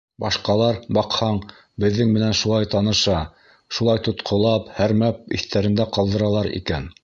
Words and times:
Башҡалар, 0.23 0.77
баҡһаң, 0.97 1.37
беҙҙең 1.85 2.15
менән 2.15 2.33
шулай 2.39 2.69
таныша, 2.73 3.19
шулай 3.79 4.03
тотҡолап, 4.11 4.75
һәрмәп 4.81 5.39
иҫтәрендә 5.41 5.91
ҡалдыралар 5.99 6.55
икән. 6.63 6.95